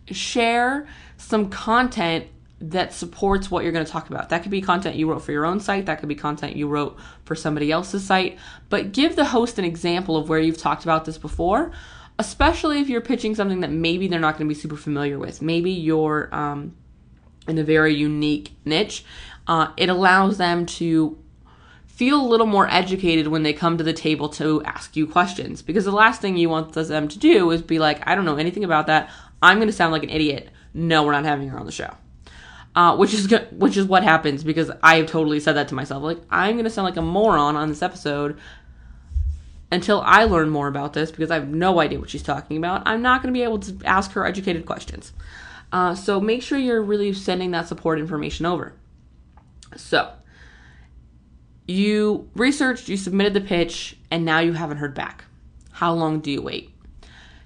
share 0.09 0.87
some 1.17 1.49
content 1.49 2.27
that 2.59 2.91
supports 2.91 3.51
what 3.51 3.63
you're 3.63 3.71
going 3.71 3.85
to 3.85 3.91
talk 3.91 4.09
about. 4.09 4.29
That 4.29 4.41
could 4.41 4.51
be 4.51 4.61
content 4.61 4.95
you 4.95 5.09
wrote 5.09 5.21
for 5.21 5.31
your 5.31 5.45
own 5.45 5.59
site, 5.59 5.85
that 5.85 5.99
could 5.99 6.09
be 6.09 6.15
content 6.15 6.55
you 6.55 6.67
wrote 6.67 6.97
for 7.23 7.35
somebody 7.35 7.71
else's 7.71 8.03
site, 8.03 8.39
but 8.69 8.93
give 8.93 9.15
the 9.15 9.25
host 9.25 9.59
an 9.59 9.65
example 9.65 10.17
of 10.17 10.27
where 10.27 10.39
you've 10.39 10.57
talked 10.57 10.83
about 10.83 11.05
this 11.05 11.17
before, 11.17 11.71
especially 12.17 12.79
if 12.79 12.89
you're 12.89 13.01
pitching 13.01 13.35
something 13.35 13.59
that 13.59 13.71
maybe 13.71 14.07
they're 14.07 14.19
not 14.19 14.37
going 14.37 14.49
to 14.49 14.53
be 14.53 14.59
super 14.59 14.75
familiar 14.75 15.19
with. 15.19 15.41
Maybe 15.41 15.69
you're 15.71 16.33
um, 16.33 16.75
in 17.47 17.57
a 17.59 17.63
very 17.63 17.93
unique 17.93 18.55
niche. 18.65 19.05
Uh, 19.47 19.71
it 19.77 19.89
allows 19.89 20.37
them 20.37 20.65
to 20.65 21.17
feel 21.85 22.21
a 22.21 22.27
little 22.27 22.45
more 22.45 22.69
educated 22.69 23.27
when 23.27 23.43
they 23.43 23.53
come 23.53 23.77
to 23.77 23.83
the 23.83 23.93
table 23.93 24.29
to 24.29 24.61
ask 24.63 24.95
you 24.95 25.07
questions 25.07 25.61
because 25.61 25.85
the 25.85 25.91
last 25.91 26.21
thing 26.21 26.37
you 26.37 26.49
want 26.49 26.73
them 26.73 27.07
to 27.07 27.17
do 27.17 27.49
is 27.51 27.61
be 27.61 27.79
like, 27.79 28.05
I 28.07 28.13
don't 28.13 28.25
know 28.25 28.35
anything 28.35 28.63
about 28.63 28.87
that. 28.87 29.09
I'm 29.41 29.57
going 29.57 29.67
to 29.67 29.73
sound 29.73 29.93
like 29.93 30.03
an 30.03 30.09
idiot. 30.09 30.49
No, 30.73 31.03
we're 31.03 31.13
not 31.13 31.25
having 31.25 31.49
her 31.49 31.59
on 31.59 31.65
the 31.65 31.71
show 31.71 31.95
uh, 32.77 32.95
which 32.95 33.11
is 33.11 33.33
which 33.53 33.75
is 33.75 33.85
what 33.87 34.03
happens 34.03 34.43
because 34.43 34.69
I 34.83 34.97
have 34.97 35.07
totally 35.07 35.39
said 35.39 35.53
that 35.53 35.67
to 35.69 35.75
myself. 35.75 36.03
Like 36.03 36.19
I'm 36.29 36.57
gonna 36.57 36.69
sound 36.69 36.85
like 36.85 36.95
a 36.95 37.01
moron 37.01 37.55
on 37.55 37.69
this 37.69 37.81
episode 37.81 38.37
until 39.71 40.01
I 40.01 40.25
learn 40.25 40.49
more 40.49 40.67
about 40.67 40.93
this 40.93 41.09
because 41.09 41.31
I 41.31 41.35
have 41.35 41.49
no 41.49 41.79
idea 41.79 41.99
what 41.99 42.11
she's 42.11 42.21
talking 42.21 42.55
about. 42.55 42.83
I'm 42.85 43.01
not 43.01 43.23
gonna 43.23 43.33
be 43.33 43.41
able 43.41 43.57
to 43.61 43.79
ask 43.83 44.11
her 44.11 44.27
educated 44.27 44.67
questions. 44.67 45.11
Uh, 45.71 45.95
so 45.95 46.21
make 46.21 46.43
sure 46.43 46.59
you're 46.59 46.83
really 46.83 47.13
sending 47.13 47.49
that 47.51 47.67
support 47.67 47.97
information 47.97 48.45
over. 48.45 48.73
So 49.75 50.11
you 51.67 52.29
researched, 52.35 52.87
you 52.87 52.97
submitted 52.97 53.33
the 53.33 53.41
pitch, 53.41 53.97
and 54.09 54.23
now 54.23 54.39
you 54.39 54.53
haven't 54.53 54.77
heard 54.77 54.93
back. 54.93 55.25
How 55.71 55.93
long 55.93 56.21
do 56.21 56.31
you 56.31 56.41
wait? 56.41 56.73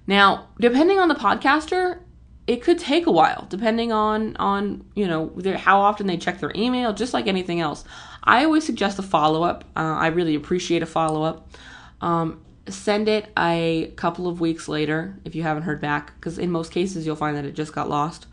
Now, 0.07 0.49
depending 0.59 0.99
on 0.99 1.09
the 1.09 1.15
podcaster, 1.15 1.99
it 2.47 2.61
could 2.61 2.79
take 2.79 3.05
a 3.05 3.11
while 3.11 3.45
depending 3.49 3.91
on 3.91 4.35
on 4.37 4.83
you 4.95 5.07
know 5.07 5.31
their, 5.35 5.57
how 5.57 5.79
often 5.79 6.07
they 6.07 6.17
check 6.17 6.39
their 6.39 6.51
email 6.55 6.91
just 6.91 7.13
like 7.13 7.27
anything 7.27 7.61
else 7.61 7.83
i 8.23 8.43
always 8.43 8.65
suggest 8.65 8.97
a 8.99 9.03
follow-up 9.03 9.63
uh, 9.75 9.79
i 9.79 10.07
really 10.07 10.35
appreciate 10.35 10.81
a 10.81 10.85
follow-up 10.85 11.47
um, 12.01 12.41
send 12.67 13.07
it 13.07 13.31
a 13.37 13.93
couple 13.95 14.27
of 14.27 14.41
weeks 14.41 14.67
later 14.67 15.17
if 15.23 15.35
you 15.35 15.43
haven't 15.43 15.63
heard 15.63 15.79
back 15.79 16.15
because 16.15 16.39
in 16.39 16.51
most 16.51 16.71
cases 16.71 17.05
you'll 17.05 17.15
find 17.15 17.37
that 17.37 17.45
it 17.45 17.53
just 17.53 17.73
got 17.73 17.87
lost 17.87 18.25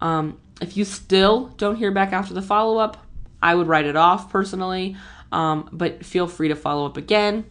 um, 0.00 0.40
if 0.62 0.76
you 0.76 0.84
still 0.84 1.48
don't 1.58 1.76
hear 1.76 1.90
back 1.90 2.12
after 2.12 2.32
the 2.32 2.42
follow-up 2.42 3.06
i 3.42 3.54
would 3.54 3.66
write 3.66 3.86
it 3.86 3.96
off 3.96 4.30
personally 4.30 4.96
Um, 5.32 5.68
but 5.70 6.04
feel 6.04 6.26
free 6.26 6.48
to 6.48 6.56
follow 6.56 6.86
up 6.86 6.96
again. 6.96 7.44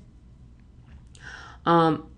Um, 1.65 2.09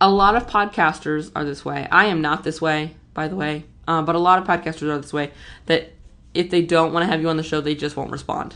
a 0.00 0.08
lot 0.08 0.36
of 0.36 0.46
podcasters 0.46 1.32
are 1.34 1.44
this 1.44 1.64
way. 1.64 1.88
I 1.90 2.06
am 2.06 2.20
not 2.20 2.44
this 2.44 2.60
way, 2.60 2.94
by 3.12 3.26
the 3.28 3.34
way, 3.36 3.64
uh, 3.88 4.02
but 4.02 4.14
a 4.14 4.18
lot 4.18 4.38
of 4.38 4.46
podcasters 4.46 4.88
are 4.88 4.98
this 4.98 5.12
way 5.12 5.32
that 5.66 5.92
if 6.32 6.50
they 6.50 6.62
don't 6.62 6.92
want 6.92 7.02
to 7.04 7.10
have 7.10 7.20
you 7.20 7.28
on 7.28 7.36
the 7.36 7.42
show, 7.42 7.60
they 7.60 7.74
just 7.74 7.96
won't 7.96 8.12
respond. 8.12 8.54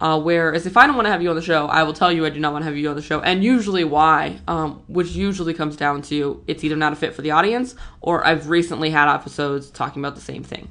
Uh, 0.00 0.20
whereas 0.20 0.66
if 0.66 0.76
I 0.76 0.86
don't 0.86 0.96
want 0.96 1.06
to 1.06 1.12
have 1.12 1.22
you 1.22 1.30
on 1.30 1.36
the 1.36 1.42
show, 1.42 1.66
I 1.66 1.84
will 1.84 1.92
tell 1.92 2.12
you 2.12 2.26
I 2.26 2.30
do 2.30 2.40
not 2.40 2.52
want 2.52 2.62
to 2.62 2.66
have 2.66 2.76
you 2.76 2.88
on 2.88 2.96
the 2.96 3.02
show, 3.02 3.20
and 3.20 3.42
usually 3.44 3.84
why, 3.84 4.40
um, 4.48 4.82
which 4.88 5.10
usually 5.10 5.54
comes 5.54 5.76
down 5.76 6.02
to 6.02 6.42
it's 6.46 6.64
either 6.64 6.76
not 6.76 6.92
a 6.92 6.96
fit 6.96 7.14
for 7.14 7.22
the 7.22 7.30
audience 7.30 7.74
or 8.00 8.26
I've 8.26 8.48
recently 8.48 8.90
had 8.90 9.12
episodes 9.12 9.70
talking 9.70 10.02
about 10.02 10.16
the 10.16 10.20
same 10.20 10.42
thing. 10.42 10.68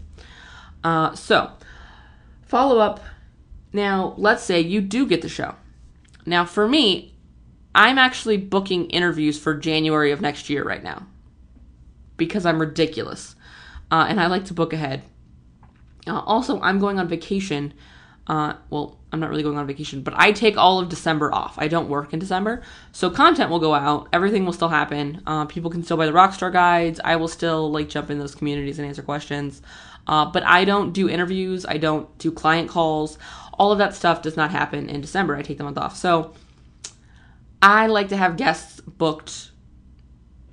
Uh, 0.83 1.15
so, 1.15 1.51
follow 2.51 2.79
up. 2.79 2.99
Now, 3.71 4.13
let's 4.17 4.43
say 4.43 4.59
you 4.59 4.81
do 4.81 5.07
get 5.07 5.21
the 5.21 5.29
show. 5.29 5.55
Now, 6.25 6.43
for 6.43 6.67
me, 6.67 7.15
I'm 7.73 7.97
actually 7.97 8.35
booking 8.35 8.89
interviews 8.89 9.39
for 9.39 9.55
January 9.55 10.11
of 10.11 10.19
next 10.19 10.49
year 10.49 10.61
right 10.61 10.83
now 10.83 11.07
because 12.17 12.45
I'm 12.45 12.59
ridiculous. 12.59 13.37
Uh, 13.89 14.05
and 14.09 14.19
I 14.19 14.27
like 14.27 14.43
to 14.45 14.53
book 14.53 14.73
ahead. 14.73 15.01
Uh, 16.05 16.19
also, 16.19 16.59
I'm 16.59 16.77
going 16.77 16.99
on 16.99 17.07
vacation. 17.07 17.73
Uh, 18.27 18.55
well, 18.69 18.99
I'm 19.13 19.21
not 19.21 19.29
really 19.29 19.43
going 19.43 19.57
on 19.57 19.65
vacation, 19.65 20.01
but 20.01 20.13
I 20.17 20.33
take 20.33 20.57
all 20.57 20.79
of 20.79 20.89
December 20.89 21.33
off. 21.33 21.55
I 21.57 21.69
don't 21.69 21.87
work 21.87 22.11
in 22.11 22.19
December. 22.19 22.63
So 22.91 23.09
content 23.09 23.49
will 23.49 23.59
go 23.59 23.73
out. 23.73 24.09
Everything 24.11 24.45
will 24.45 24.53
still 24.53 24.69
happen. 24.69 25.21
Uh, 25.25 25.45
people 25.45 25.71
can 25.71 25.83
still 25.83 25.95
buy 25.97 26.05
the 26.05 26.11
Rockstar 26.11 26.51
guides. 26.51 26.99
I 27.03 27.15
will 27.15 27.29
still 27.29 27.71
like 27.71 27.87
jump 27.87 28.09
in 28.09 28.19
those 28.19 28.35
communities 28.35 28.77
and 28.77 28.87
answer 28.87 29.01
questions. 29.01 29.61
Uh, 30.07 30.25
but 30.25 30.43
I 30.43 30.65
don't 30.65 30.93
do 30.93 31.07
interviews. 31.07 31.65
I 31.65 31.77
don't 31.77 32.15
do 32.17 32.31
client 32.31 32.69
calls. 32.69 33.17
All 33.53 33.71
of 33.71 33.77
that 33.77 33.93
stuff 33.93 34.21
does 34.21 34.35
not 34.35 34.51
happen 34.51 34.89
in 34.89 35.01
December. 35.01 35.35
I 35.35 35.41
take 35.41 35.57
the 35.57 35.63
month 35.63 35.77
off. 35.77 35.95
So 35.95 36.33
I 37.61 37.87
like 37.87 38.09
to 38.09 38.17
have 38.17 38.37
guests 38.37 38.81
booked, 38.81 39.51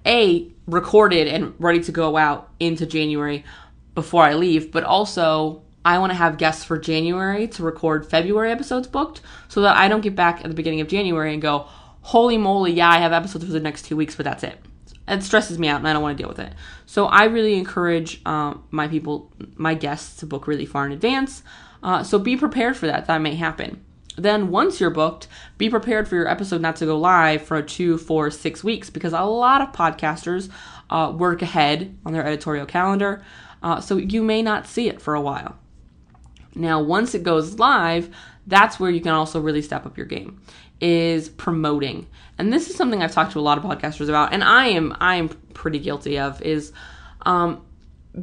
A, 0.04 0.52
recorded 0.66 1.26
and 1.26 1.54
ready 1.58 1.82
to 1.84 1.92
go 1.92 2.16
out 2.16 2.50
into 2.60 2.84
January 2.84 3.44
before 3.94 4.22
I 4.22 4.34
leave, 4.34 4.70
but 4.70 4.84
also 4.84 5.62
I 5.84 5.98
want 5.98 6.10
to 6.10 6.16
have 6.16 6.36
guests 6.36 6.64
for 6.64 6.78
January 6.78 7.48
to 7.48 7.62
record 7.62 8.06
February 8.06 8.52
episodes 8.52 8.86
booked 8.86 9.22
so 9.48 9.62
that 9.62 9.76
I 9.76 9.88
don't 9.88 10.02
get 10.02 10.14
back 10.14 10.44
at 10.44 10.48
the 10.48 10.54
beginning 10.54 10.82
of 10.82 10.88
January 10.88 11.32
and 11.32 11.40
go, 11.40 11.66
holy 12.02 12.36
moly, 12.36 12.72
yeah, 12.72 12.90
I 12.90 12.98
have 12.98 13.12
episodes 13.12 13.46
for 13.46 13.52
the 13.52 13.60
next 13.60 13.86
two 13.86 13.96
weeks, 13.96 14.14
but 14.14 14.24
that's 14.24 14.44
it. 14.44 14.58
It 15.08 15.22
stresses 15.22 15.58
me 15.58 15.68
out 15.68 15.78
and 15.78 15.88
I 15.88 15.92
don't 15.92 16.02
want 16.02 16.16
to 16.16 16.22
deal 16.22 16.28
with 16.28 16.38
it. 16.38 16.52
So 16.86 17.06
I 17.06 17.24
really 17.24 17.54
encourage 17.54 18.20
um, 18.26 18.64
my 18.70 18.88
people, 18.88 19.32
my 19.56 19.74
guests, 19.74 20.16
to 20.20 20.26
book 20.26 20.46
really 20.46 20.66
far 20.66 20.86
in 20.86 20.92
advance. 20.92 21.42
Uh, 21.82 22.02
so 22.02 22.18
be 22.18 22.36
prepared 22.36 22.76
for 22.76 22.86
that. 22.86 23.06
That 23.06 23.20
may 23.20 23.34
happen. 23.34 23.84
Then, 24.16 24.50
once 24.50 24.80
you're 24.80 24.90
booked, 24.90 25.28
be 25.58 25.70
prepared 25.70 26.08
for 26.08 26.16
your 26.16 26.28
episode 26.28 26.60
not 26.60 26.74
to 26.76 26.86
go 26.86 26.98
live 26.98 27.42
for 27.42 27.62
two, 27.62 27.96
four, 27.98 28.32
six 28.32 28.64
weeks 28.64 28.90
because 28.90 29.12
a 29.12 29.22
lot 29.22 29.62
of 29.62 29.72
podcasters 29.72 30.50
uh, 30.90 31.14
work 31.16 31.40
ahead 31.40 31.96
on 32.04 32.12
their 32.12 32.26
editorial 32.26 32.66
calendar. 32.66 33.22
Uh, 33.62 33.80
so 33.80 33.96
you 33.96 34.22
may 34.22 34.42
not 34.42 34.66
see 34.66 34.88
it 34.88 35.00
for 35.00 35.14
a 35.14 35.20
while. 35.20 35.56
Now, 36.54 36.80
once 36.80 37.14
it 37.14 37.22
goes 37.22 37.58
live, 37.58 38.14
that's 38.46 38.80
where 38.80 38.90
you 38.90 39.00
can 39.00 39.12
also 39.12 39.40
really 39.40 39.62
step 39.62 39.86
up 39.86 39.96
your 39.96 40.06
game 40.06 40.40
is 40.80 41.28
promoting. 41.28 42.06
And 42.38 42.52
this 42.52 42.70
is 42.70 42.76
something 42.76 43.02
I've 43.02 43.12
talked 43.12 43.32
to 43.32 43.38
a 43.38 43.40
lot 43.40 43.58
of 43.58 43.64
podcasters 43.64 44.08
about 44.08 44.32
and 44.32 44.44
I 44.44 44.68
am 44.68 44.96
I 45.00 45.16
am 45.16 45.28
pretty 45.54 45.78
guilty 45.78 46.18
of 46.18 46.40
is 46.42 46.72
um, 47.22 47.64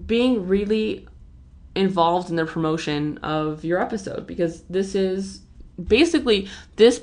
being 0.05 0.48
really 0.48 1.08
involved 1.75 2.29
in 2.29 2.38
the 2.38 2.46
promotion 2.46 3.17
of 3.20 3.65
your 3.65 3.82
episode 3.82 4.25
because 4.25 4.62
this 4.63 4.96
is 4.96 5.41
basically 5.82 6.48
this 6.77 7.01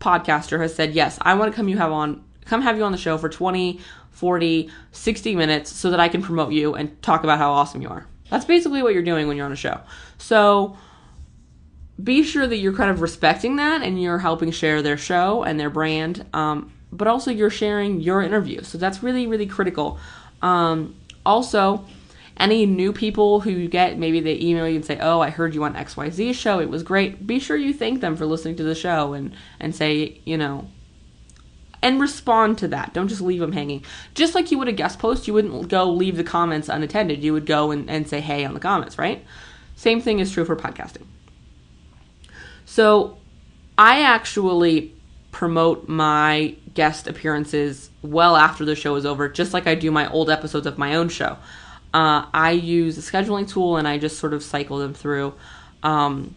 podcaster 0.00 0.60
has 0.60 0.74
said, 0.74 0.94
"Yes, 0.94 1.18
I 1.20 1.34
want 1.34 1.52
to 1.52 1.56
come 1.56 1.68
you 1.68 1.78
have 1.78 1.92
on 1.92 2.24
come 2.46 2.62
have 2.62 2.76
you 2.76 2.84
on 2.84 2.92
the 2.92 2.98
show 2.98 3.18
for 3.18 3.28
20, 3.28 3.80
40, 4.10 4.70
60 4.92 5.36
minutes 5.36 5.70
so 5.70 5.90
that 5.90 6.00
I 6.00 6.08
can 6.08 6.22
promote 6.22 6.52
you 6.52 6.74
and 6.74 7.00
talk 7.02 7.22
about 7.22 7.38
how 7.38 7.52
awesome 7.52 7.82
you 7.82 7.88
are." 7.88 8.06
That's 8.30 8.44
basically 8.44 8.82
what 8.82 8.94
you're 8.94 9.02
doing 9.02 9.28
when 9.28 9.36
you're 9.36 9.46
on 9.46 9.52
a 9.52 9.56
show. 9.56 9.80
So 10.18 10.76
be 12.02 12.22
sure 12.22 12.46
that 12.46 12.56
you're 12.56 12.74
kind 12.74 12.90
of 12.90 13.00
respecting 13.00 13.56
that 13.56 13.82
and 13.82 14.00
you're 14.00 14.18
helping 14.18 14.50
share 14.50 14.82
their 14.82 14.96
show 14.96 15.42
and 15.42 15.58
their 15.58 15.70
brand, 15.70 16.26
um, 16.34 16.72
but 16.92 17.08
also 17.08 17.30
you're 17.30 17.50
sharing 17.50 18.00
your 18.00 18.22
interview. 18.22 18.62
So 18.62 18.78
that's 18.78 19.02
really, 19.02 19.26
really 19.26 19.46
critical. 19.46 19.98
Um, 20.42 20.94
also, 21.24 21.84
any 22.36 22.66
new 22.66 22.92
people 22.92 23.40
who 23.40 23.50
you 23.50 23.68
get, 23.68 23.98
maybe 23.98 24.20
they 24.20 24.38
email 24.38 24.68
you 24.68 24.76
and 24.76 24.84
say, 24.84 24.98
"Oh, 25.00 25.20
I 25.20 25.30
heard 25.30 25.54
you 25.54 25.64
on 25.64 25.74
XYZ 25.74 26.34
show. 26.34 26.60
It 26.60 26.68
was 26.68 26.82
great." 26.82 27.26
Be 27.26 27.38
sure 27.38 27.56
you 27.56 27.72
thank 27.72 28.02
them 28.02 28.14
for 28.14 28.26
listening 28.26 28.56
to 28.56 28.62
the 28.62 28.74
show 28.74 29.14
and 29.14 29.32
and 29.58 29.74
say, 29.74 30.20
you 30.24 30.36
know, 30.36 30.68
and 31.82 32.00
respond 32.00 32.58
to 32.58 32.68
that. 32.68 32.92
Don't 32.92 33.08
just 33.08 33.20
leave 33.20 33.40
them 33.40 33.52
hanging. 33.52 33.84
Just 34.14 34.34
like 34.34 34.50
you 34.50 34.58
would 34.58 34.68
a 34.68 34.72
guest 34.72 34.98
post, 34.98 35.26
you 35.26 35.34
wouldn't 35.34 35.68
go 35.68 35.90
leave 35.90 36.16
the 36.16 36.24
comments 36.24 36.68
unattended. 36.68 37.22
You 37.22 37.32
would 37.32 37.46
go 37.46 37.70
and, 37.70 37.88
and 37.90 38.08
say 38.08 38.20
hey 38.20 38.44
on 38.44 38.54
the 38.54 38.60
comments, 38.60 38.98
right? 38.98 39.24
Same 39.76 40.00
thing 40.00 40.18
is 40.18 40.32
true 40.32 40.44
for 40.44 40.56
podcasting. 40.56 41.04
So 42.64 43.18
I 43.78 44.02
actually 44.02 44.94
promote 45.30 45.88
my 45.88 46.54
guest 46.74 47.06
appearances 47.06 47.90
well 48.02 48.36
after 48.36 48.64
the 48.64 48.74
show 48.74 48.96
is 48.96 49.04
over, 49.04 49.28
just 49.28 49.52
like 49.52 49.66
I 49.66 49.74
do 49.74 49.90
my 49.90 50.10
old 50.10 50.30
episodes 50.30 50.66
of 50.66 50.78
my 50.78 50.94
own 50.94 51.08
show. 51.08 51.36
Uh, 51.92 52.26
I 52.32 52.52
use 52.52 52.98
a 52.98 53.00
scheduling 53.00 53.48
tool 53.48 53.76
and 53.76 53.86
I 53.86 53.98
just 53.98 54.18
sort 54.18 54.34
of 54.34 54.42
cycle 54.42 54.78
them 54.78 54.94
through 54.94 55.34
um, 55.82 56.34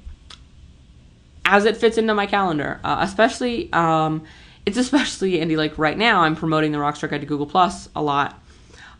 as 1.45 1.65
it 1.65 1.77
fits 1.77 1.97
into 1.97 2.13
my 2.13 2.25
calendar, 2.25 2.79
uh, 2.83 2.97
especially. 3.01 3.71
Um, 3.73 4.25
it's 4.69 4.77
especially 4.77 5.41
Andy 5.41 5.57
like 5.57 5.79
right 5.79 5.97
now 5.97 6.21
I'm 6.21 6.35
promoting 6.35 6.71
the 6.71 6.77
Rockstar 6.77 7.09
Guide 7.09 7.21
to 7.21 7.27
Google 7.27 7.47
Plus 7.47 7.89
a 7.95 8.03
lot. 8.03 8.39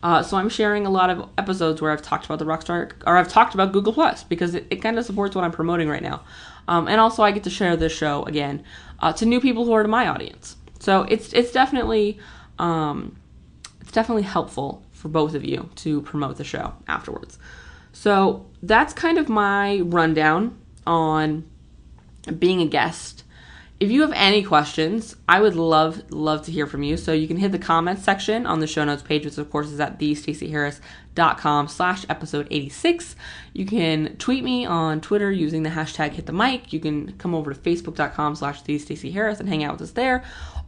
Uh, 0.02 0.20
so 0.20 0.36
I'm 0.36 0.48
sharing 0.48 0.84
a 0.84 0.90
lot 0.90 1.10
of 1.10 1.28
episodes 1.38 1.80
where 1.80 1.92
I've 1.92 2.02
talked 2.02 2.24
about 2.24 2.40
the 2.40 2.44
Rockstar 2.44 2.92
or 3.06 3.16
I've 3.16 3.28
talked 3.28 3.54
about 3.54 3.70
Google 3.70 3.92
Plus 3.92 4.24
because 4.24 4.56
it, 4.56 4.66
it 4.68 4.76
kind 4.82 4.98
of 4.98 5.04
supports 5.04 5.36
what 5.36 5.44
I'm 5.44 5.52
promoting 5.52 5.88
right 5.88 6.02
now. 6.02 6.24
Um, 6.66 6.88
and 6.88 7.00
also 7.00 7.22
I 7.22 7.30
get 7.30 7.44
to 7.44 7.50
share 7.50 7.76
this 7.76 7.92
show 7.92 8.24
again 8.24 8.64
uh, 8.98 9.12
to 9.12 9.26
new 9.26 9.40
people 9.40 9.64
who 9.64 9.72
are 9.72 9.82
to 9.84 9.88
my 9.88 10.08
audience. 10.08 10.56
So 10.80 11.02
it's 11.02 11.32
it's 11.32 11.52
definitely 11.52 12.18
um, 12.58 13.14
it's 13.80 13.92
definitely 13.92 14.24
helpful 14.24 14.82
for 14.90 15.08
both 15.08 15.36
of 15.36 15.44
you 15.44 15.70
to 15.76 16.02
promote 16.02 16.36
the 16.36 16.44
show 16.44 16.74
afterwards. 16.88 17.38
So 17.92 18.46
that's 18.60 18.92
kind 18.92 19.18
of 19.18 19.28
my 19.28 19.80
rundown 19.84 20.58
on 20.84 21.48
being 22.40 22.60
a 22.60 22.66
guest 22.66 23.22
if 23.80 23.90
you 23.90 24.02
have 24.02 24.12
any 24.14 24.42
questions, 24.42 25.16
I 25.26 25.40
would 25.40 25.56
love 25.56 26.12
love 26.12 26.42
to 26.42 26.52
hear 26.52 26.66
from 26.66 26.82
you. 26.82 26.98
So 26.98 27.14
you 27.14 27.26
can 27.26 27.38
hit 27.38 27.50
the 27.50 27.58
comments 27.58 28.04
section 28.04 28.44
on 28.44 28.60
the 28.60 28.66
show 28.66 28.84
notes 28.84 29.02
page, 29.02 29.24
which 29.24 29.38
of 29.38 29.50
course 29.50 29.68
is 29.68 29.80
at 29.80 29.98
thestaceyharris.com 29.98 31.68
slash 31.68 32.04
episode 32.10 32.46
86. 32.50 33.16
You 33.54 33.64
can 33.64 34.16
tweet 34.18 34.44
me 34.44 34.66
on 34.66 35.00
Twitter 35.00 35.32
using 35.32 35.62
the 35.62 35.70
hashtag 35.70 36.12
hit 36.12 36.26
the 36.26 36.32
mic. 36.32 36.74
You 36.74 36.80
can 36.80 37.12
come 37.16 37.34
over 37.34 37.54
to 37.54 37.58
facebook.com 37.58 38.36
slash 38.36 38.62
thestaceyharris 38.62 39.40
and 39.40 39.48
hang 39.48 39.64
out 39.64 39.72
with 39.72 39.82
us 39.82 39.92
there. 39.92 40.24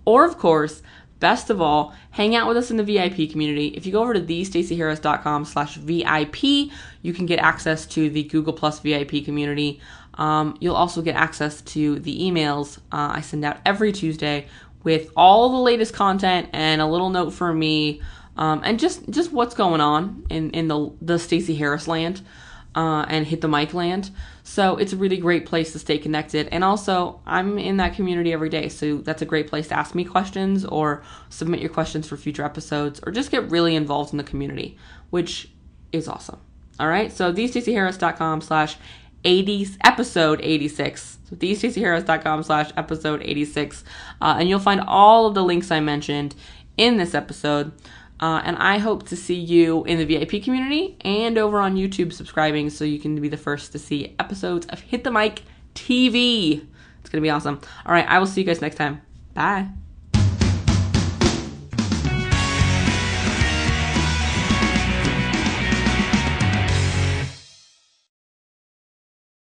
Or 0.07 0.25
of 0.25 0.39
course, 0.39 0.81
best 1.21 1.51
of 1.51 1.61
all, 1.61 1.95
hang 2.13 2.35
out 2.35 2.49
with 2.49 2.57
us 2.57 2.71
in 2.71 2.79
the 2.79 2.83
VIP 2.83 3.31
community. 3.31 3.69
If 3.69 3.85
you 3.85 3.93
go 3.93 4.03
over 4.03 4.15
to 4.15 4.21
thestaceyharris.com 4.21 5.45
slash 5.45 5.77
VIP, 5.77 6.73
you 7.03 7.13
can 7.13 7.27
get 7.27 7.39
access 7.41 7.85
to 7.87 8.09
the 8.09 8.25
Google 8.25 8.55
Plus 8.55 8.81
VIP 8.81 9.25
community. 9.25 9.81
Um, 10.15 10.57
you'll 10.61 10.77
also 10.77 11.03
get 11.03 11.15
access 11.15 11.63
to 11.63 11.99
the 12.01 12.21
emails 12.21 12.79
uh, 12.93 13.13
I 13.15 13.21
send 13.23 13.45
out 13.45 13.59
every 13.65 13.93
Tuesday 13.93 14.47
with 14.85 15.11
all 15.17 15.51
the 15.51 15.59
latest 15.59 15.95
content 15.95 16.51
and 16.53 16.81
a 16.83 16.87
little 16.87 17.11
note 17.11 17.31
for 17.31 17.53
me 17.53 18.03
um, 18.37 18.63
and 18.65 18.79
just 18.79 19.09
just 19.11 19.33
what's 19.33 19.55
going 19.55 19.81
on 19.81 20.27
in 20.31 20.51
in 20.51 20.69
the 20.69 20.93
the 21.01 21.19
Stacey 21.19 21.55
Harris 21.55 21.87
land 21.87 22.23
uh, 22.75 23.05
and 23.09 23.27
hit 23.27 23.41
the 23.41 23.49
mic 23.49 23.75
land. 23.75 24.11
So 24.45 24.77
it's 24.77 24.93
a 24.93 24.97
really 24.97 25.19
great 25.19 25.47
place 25.47 25.73
to 25.73 25.79
stay 25.79 25.99
connected. 25.99 26.49
And 26.51 26.65
also, 26.65 27.21
I'm 27.27 27.59
in 27.59 27.77
that 27.77 27.95
community 27.95 28.33
every 28.33 28.49
day, 28.49 28.69
so 28.69 28.99
that's 28.99 29.23
a 29.23 29.27
great 29.27 29.49
place 29.49 29.69
to 29.69 29.79
ask 29.79 29.95
me 29.95 30.05
questions 30.05 30.65
or 30.65 31.03
submit 31.29 31.61
your 31.61 31.71
questions 31.71 32.09
for 32.09 32.17
future 32.17 32.45
episodes 32.45 33.01
or 33.05 33.13
just 33.13 33.31
get 33.31 33.51
really 33.51 33.77
involved 33.77 34.13
in 34.13 34.17
the 34.17 34.25
community, 34.25 34.77
which 35.11 35.51
is 35.93 36.09
awesome. 36.09 36.41
All 36.81 36.89
right, 36.89 37.13
so 37.13 37.33
thestaceyharris.com 37.33 38.41
slash 38.41 38.77
80 39.25 39.69
episode 39.85 40.41
86 40.43 41.19
so 41.29 41.37
thestaceyharris.com 41.37 42.43
slash 42.43 42.71
episode 42.77 43.23
86 43.23 43.85
uh, 44.21 44.37
and 44.39 44.49
you'll 44.49 44.59
find 44.59 44.81
all 44.87 45.27
of 45.27 45.35
the 45.35 45.43
links 45.43 45.71
i 45.71 45.81
mentioned 45.81 46.35
in 46.77 46.97
this 46.97 47.15
episode. 47.15 47.73
Uh, 48.21 48.41
and 48.45 48.57
i 48.59 48.79
hope 48.79 49.07
to 49.09 49.17
see 49.17 49.35
you 49.35 49.85
in 49.85 49.99
the 49.99 50.05
vip 50.05 50.43
community 50.43 50.97
and 51.01 51.37
over 51.39 51.61
on 51.61 51.77
youtube 51.77 52.13
subscribing 52.13 52.71
so 52.71 52.85
you 52.85 52.99
can 52.99 53.21
be 53.21 53.29
the 53.29 53.37
first 53.37 53.73
to 53.73 53.79
see 53.79 54.15
episodes 54.19 54.67
of 54.67 54.81
hit 54.81 55.03
the 55.03 55.11
mic 55.11 55.43
tv 55.75 56.67
it's 57.01 57.11
gonna 57.11 57.23
be 57.23 57.31
awesome. 57.31 57.61
All 57.85 57.93
right 57.93 58.07
i 58.09 58.19
will 58.19 58.27
see 58.27 58.41
you 58.43 58.47
guys 58.47 58.61
next 58.61 58.77
time. 58.77 59.03
Bye 59.35 59.69